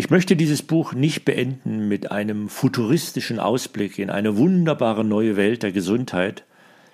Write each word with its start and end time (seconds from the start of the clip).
Ich 0.00 0.08
möchte 0.08 0.34
dieses 0.34 0.62
Buch 0.62 0.94
nicht 0.94 1.26
beenden 1.26 1.86
mit 1.86 2.10
einem 2.10 2.48
futuristischen 2.48 3.38
Ausblick 3.38 3.98
in 3.98 4.08
eine 4.08 4.38
wunderbare 4.38 5.04
neue 5.04 5.36
Welt 5.36 5.62
der 5.62 5.72
Gesundheit, 5.72 6.44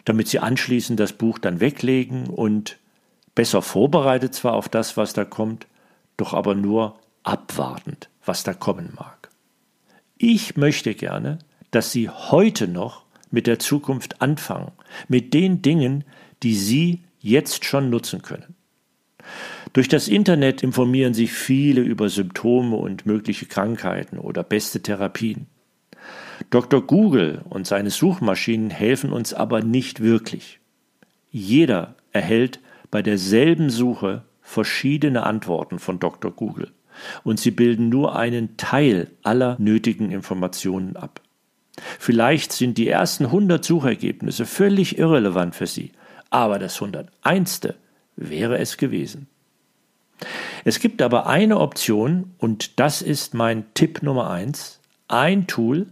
damit 0.05 0.27
Sie 0.27 0.41
anschließend 0.41 0.98
das 0.98 1.12
Buch 1.12 1.38
dann 1.38 1.61
weglegen 1.61 2.27
und 2.27 2.78
besser 3.37 3.62
vorbereitet 3.62 4.34
zwar 4.34 4.55
auf 4.55 4.69
das, 4.69 4.97
was 4.97 5.12
da 5.12 5.24
kommt, 5.24 5.69
doch 6.16 6.34
aber 6.34 6.56
nur 6.56 6.98
abwartend, 7.23 8.09
was 8.24 8.42
da 8.42 8.55
kommen 8.55 8.92
mag. 8.97 9.28
Ich 10.19 10.56
möchte 10.56 10.97
gerne, 10.97 11.38
dass 11.70 11.92
Sie 11.92 12.09
heute 12.09 12.66
noch 12.66 13.05
mit 13.30 13.47
der 13.47 13.61
Zukunft 13.61 14.20
anfangen, 14.20 14.73
mit 15.06 15.33
den 15.33 15.62
Dingen, 15.62 16.02
die 16.42 16.56
Sie 16.56 17.05
jetzt 17.20 17.64
schon 17.66 17.88
nutzen 17.88 18.23
können. 18.23 18.55
Durch 19.72 19.88
das 19.88 20.08
Internet 20.08 20.62
informieren 20.62 21.14
sich 21.14 21.32
viele 21.32 21.82
über 21.82 22.08
Symptome 22.08 22.77
und 22.77 23.06
mögliche 23.06 23.46
Krankheiten 23.46 24.18
oder 24.18 24.42
beste 24.42 24.83
Therapien. 24.83 25.46
Dr. 26.50 26.86
Google 26.86 27.42
und 27.48 27.66
seine 27.66 27.91
Suchmaschinen 27.91 28.70
helfen 28.70 29.12
uns 29.12 29.34
aber 29.34 29.62
nicht 29.62 30.00
wirklich. 30.00 30.60
Jeder 31.30 31.96
erhält 32.12 32.60
bei 32.91 33.02
derselben 33.02 33.70
Suche 33.70 34.24
verschiedene 34.41 35.24
Antworten 35.24 35.78
von 35.78 35.98
Dr. 35.98 36.30
Google 36.30 36.70
und 37.24 37.40
sie 37.40 37.50
bilden 37.50 37.88
nur 37.88 38.16
einen 38.16 38.56
Teil 38.56 39.11
aller 39.22 39.56
nötigen 39.58 40.11
Informationen 40.11 40.96
ab. 40.96 41.20
Vielleicht 41.98 42.52
sind 42.52 42.78
die 42.78 42.88
ersten 42.88 43.27
100 43.27 43.64
Suchergebnisse 43.64 44.46
völlig 44.46 44.98
irrelevant 44.98 45.55
für 45.55 45.66
Sie, 45.66 45.92
aber 46.30 46.58
das 46.58 46.80
101. 46.80 47.61
wäre 48.17 48.59
es 48.59 48.77
gewesen. 48.77 49.28
Es 50.64 50.81
gibt 50.81 51.03
aber 51.03 51.27
eine 51.27 51.61
Option, 51.61 52.34
und 52.39 52.81
das 52.81 53.03
ist 53.03 53.34
mein 53.34 53.67
Tipp 53.75 54.03
Nummer 54.03 54.31
eins, 54.31 54.81
ein 55.08 55.47
Tool, 55.47 55.86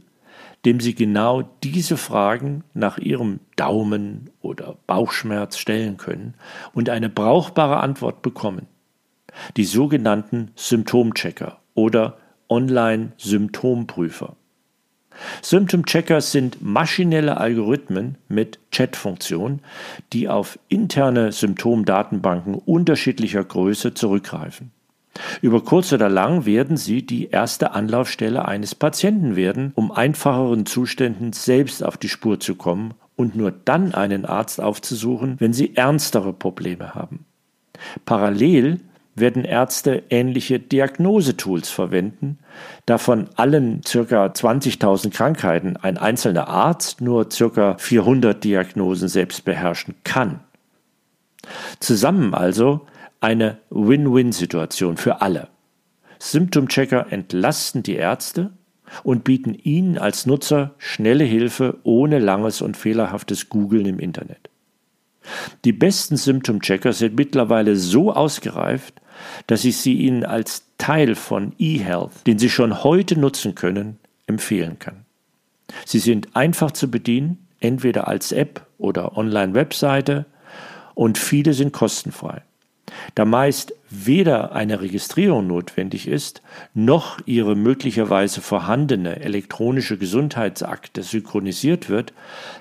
dem 0.65 0.81
Sie 0.81 0.95
genau 0.95 1.43
diese 1.63 1.97
Fragen 1.97 2.65
nach 2.73 2.99
Ihrem 2.99 3.41
Daumen 3.57 4.31
oder 4.41 4.79
Bauchschmerz 4.87 5.59
stellen 5.59 5.99
können 5.99 6.35
und 6.73 6.89
eine 6.89 7.11
brauchbare 7.11 7.81
Antwort 7.81 8.23
bekommen. 8.23 8.67
Die 9.57 9.65
sogenannten 9.65 10.53
Symptomchecker 10.55 11.61
oder 11.75 12.19
Online-Symptomprüfer. 12.49 14.37
Symptom-Checkers 15.43 16.33
sind 16.33 16.63
maschinelle 16.63 17.37
Algorithmen 17.37 18.17
mit 18.29 18.59
Chat-Funktion, 18.71 19.61
die 20.13 20.29
auf 20.29 20.59
interne 20.69 21.33
Symptomdatenbanken 21.33 22.55
unterschiedlicher 22.55 23.45
Größe 23.45 23.95
zurückgreifen. 23.95 24.73
Über 25.43 25.63
kurz 25.63 25.93
oder 25.93 26.09
lang 26.09 26.45
werden 26.45 26.77
sie 26.77 27.07
die 27.07 27.31
erste 27.31 27.73
Anlaufstelle 27.73 28.47
eines 28.47 28.75
Patienten 28.75 29.37
werden, 29.37 29.73
um 29.75 29.93
einfacheren 29.93 30.67
Zuständen 30.67 31.33
selbst 31.33 31.85
auf 31.85 31.97
die 31.97 32.09
Spur 32.09 32.41
zu 32.41 32.57
kommen 32.57 32.95
und 33.17 33.37
nur 33.37 33.53
dann 33.53 33.95
einen 33.95 34.25
Arzt 34.25 34.61
aufzusuchen, 34.61 35.37
wenn 35.39 35.53
sie 35.53 35.77
ernstere 35.77 36.33
Probleme 36.33 36.95
haben. 36.95 37.25
Parallel 38.05 38.81
werden 39.15 39.45
Ärzte 39.45 40.03
ähnliche 40.11 40.59
Diagnosetools 40.59 41.71
verwenden, 41.71 42.39
da 42.87 42.99
von 42.99 43.29
allen 43.37 43.81
ca. 43.83 44.27
20.000 44.27 45.11
Krankheiten 45.11 45.77
ein 45.77 45.99
einzelner 45.99 46.49
Arzt 46.49 47.01
nur 47.01 47.29
ca. 47.29 47.77
400 47.79 48.43
Diagnosen 48.43 49.09
selbst 49.09 49.45
beherrschen 49.45 49.95
kann. 50.05 50.41
Zusammen 51.81 52.35
also 52.35 52.87
eine 53.21 53.59
Win-Win-Situation 53.71 54.97
für 54.97 55.21
alle. 55.23 55.49
Symptomchecker 56.19 57.07
entlasten 57.11 57.83
die 57.83 57.97
Ärzte 57.97 58.51
und 59.03 59.25
bieten 59.25 59.55
ihnen 59.55 59.99
als 59.99 60.27
Nutzer 60.27 60.75
schnelle 60.79 61.25
Hilfe 61.25 61.79
ohne 61.85 62.19
langes 62.19 62.63
und 62.63 62.77
fehlerhaftes 62.77 63.49
Googlen 63.49 63.87
im 63.87 63.99
Internet. 63.99 64.51
Die 65.65 65.73
besten 65.73 66.17
Symptom-Checker 66.17 66.93
sind 66.93 67.17
mittlerweile 67.17 67.77
so 67.77 68.13
ausgereift, 68.13 69.01
dass 69.47 69.65
ich 69.65 69.77
sie 69.79 69.95
Ihnen 69.95 70.25
als 70.25 70.65
Teil 70.79 71.15
von 71.15 71.53
eHealth, 71.59 72.27
den 72.27 72.39
Sie 72.39 72.51
schon 72.51 72.85
heute 72.85 73.19
nutzen 73.19 73.55
können, 73.55 73.99
empfehlen 74.27 74.79
kann. 74.79 75.05
Sie 75.85 75.99
sind 75.99 76.37
einfach 76.37 76.73
zu 76.73 76.91
bedienen, 76.91 77.47
entweder 77.61 78.09
als 78.09 78.33
App 78.33 78.67
oder 78.79 79.17
Online-Webseite 79.17 80.27
und 80.95 81.19
viele 81.19 81.55
sind 81.55 81.73
kostenfrei. 81.73 82.43
Da 83.15 83.25
meist 83.25 83.75
weder 83.91 84.53
eine 84.53 84.81
Registrierung 84.81 85.47
notwendig 85.47 86.07
ist, 86.07 86.43
noch 86.75 87.19
Ihre 87.27 87.57
möglicherweise 87.57 88.41
vorhandene 88.41 89.21
elektronische 89.21 89.99
Gesundheitsakte 89.99 91.03
synchronisiert 91.03 91.89
wird, 91.89 92.13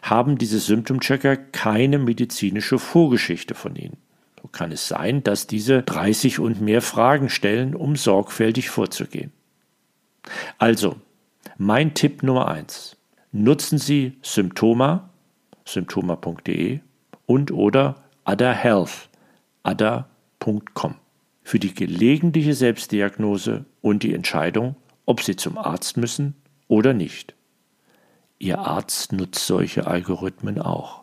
haben 0.02 0.38
diese 0.38 0.60
Symptomchecker 0.60 1.36
keine 1.36 2.00
medizinische 2.00 2.80
Vorgeschichte 2.80 3.56
von 3.56 3.76
Ihnen. 3.76 3.98
Kann 4.54 4.72
es 4.72 4.88
sein, 4.88 5.22
dass 5.24 5.46
diese 5.46 5.84
30 5.84 6.40
und 6.40 6.62
mehr 6.62 6.82
Fragen 6.82 7.28
stellen, 7.28 7.76
um 7.76 7.98
sorgfältig 7.98 8.70
vorzugehen. 8.70 9.34
Also, 10.58 10.96
mein 11.58 11.94
Tipp 11.94 12.24
Nummer 12.24 12.48
eins: 12.48 12.96
Nutzen 13.34 13.78
Sie 13.78 14.18
Symptoma, 14.22 15.10
symptoma.de 15.66 16.80
und 17.26 17.52
oder 17.52 17.96
Ada 18.24 18.54
Health, 18.54 19.10
ada 19.64 20.08
www.ärzte.com 20.44 20.96
für 21.46 21.60
die 21.60 21.74
gelegentliche 21.74 22.54
Selbstdiagnose 22.54 23.66
und 23.82 24.04
die 24.04 24.14
Entscheidung, 24.14 24.76
ob 25.06 25.22
Sie 25.22 25.36
zum 25.36 25.58
Arzt 25.58 25.98
müssen 25.98 26.36
oder 26.68 26.94
nicht. 26.94 27.36
Ihr 28.40 28.60
Arzt 28.60 29.12
nutzt 29.12 29.46
solche 29.46 29.86
Algorithmen 29.88 30.60
auch. 30.60 31.03